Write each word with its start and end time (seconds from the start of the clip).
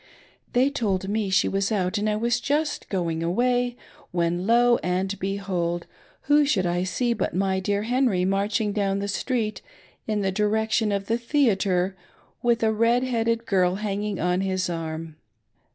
They 0.53 0.71
told 0.71 1.07
me 1.09 1.29
she 1.29 1.47
was 1.47 1.71
out 1.71 1.99
and 1.99 2.09
I 2.09 2.15
was 2.15 2.39
just 2.39 2.89
going 2.89 3.21
away 3.21 3.77
when» 4.09 4.47
lo 4.47 4.79
and 4.81 5.13
behold, 5.19 5.85
who 6.23 6.43
should 6.43 6.65
I 6.65 6.81
see 6.83 7.13
but 7.13 7.35
my 7.35 7.59
dear 7.59 7.83
Henry 7.83 8.25
ma, 8.25 8.45
rching 8.45 8.73
down 8.73 8.97
the 8.97 9.07
street 9.07 9.61
in 10.07 10.21
the 10.21 10.31
direction 10.31 10.91
of 10.91 11.05
the 11.05 11.19
theatre 11.19 11.95
with 12.41 12.63
a 12.63 12.73
red 12.73 13.03
headed 13.03 13.45
girl 13.45 13.75
hanging 13.75 14.19
on 14.19 14.41
his 14.41 14.71
arm. 14.71 15.17